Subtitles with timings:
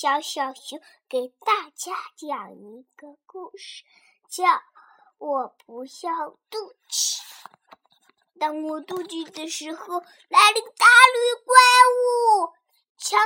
[0.00, 3.84] 小小熊给大家讲一个故事，
[4.30, 4.44] 叫
[5.18, 7.18] 《我不要肚脐》。
[8.38, 11.54] 当我肚脐的时候，来了个大绿怪
[11.92, 12.54] 物，
[12.96, 13.20] 抢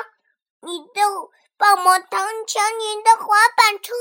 [0.63, 1.01] 你的
[1.56, 3.95] 棒棒糖，抢你的滑板车。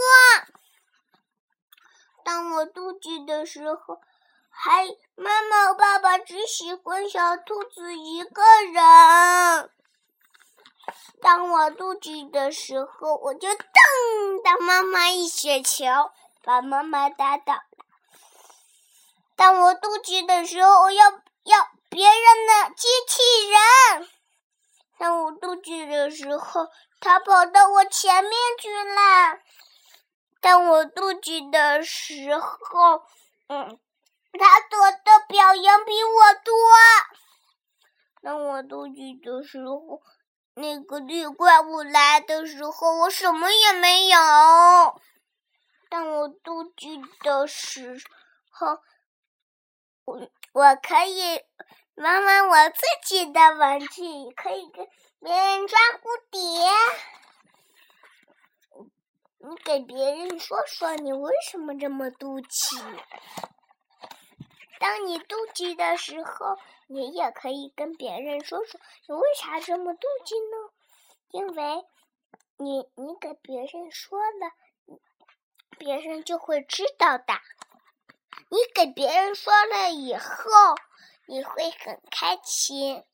[2.25, 4.01] 当我肚脐的时候，
[4.49, 9.69] 还妈妈、爸爸只喜欢小兔子一个人。
[11.21, 15.85] 当我肚子的时候，我就瞪打妈妈一雪球，
[16.43, 17.61] 把妈妈打倒了。
[19.37, 21.09] 当我肚子的时候，我要
[21.43, 22.15] 要别人
[22.47, 24.09] 的机器人。
[24.97, 26.67] 当我肚子的时候，
[26.99, 29.39] 他跑到我前面去了。
[30.41, 33.03] 当我肚子的时候，
[33.47, 33.79] 嗯，
[34.37, 36.53] 他做的表扬比我多。
[38.21, 38.93] 当我肚子
[39.23, 40.01] 的时候。
[40.55, 44.17] 那个绿怪物来的时候，我什么也没有。
[45.89, 47.99] 当我妒忌的时
[48.51, 48.79] 候，
[50.05, 51.41] 我我可以
[51.95, 54.03] 玩玩我自己的玩具，
[54.35, 54.87] 可以跟
[55.19, 56.39] 别人抓蝴蝶。
[59.45, 62.77] 你给别人说说，你为什么这么妒忌？
[64.83, 70.73] 当你妒忌的时候，你也可以跟别人说说，你为啥这么妒忌呢？
[71.29, 71.85] 因为
[72.57, 74.99] 你你给别人说了，
[75.77, 77.33] 别人就会知道的。
[78.49, 80.75] 你给别人说了以后，
[81.27, 83.05] 你会很开心。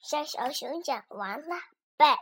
[0.00, 1.54] 小小熊讲完了，
[1.96, 2.18] 拜。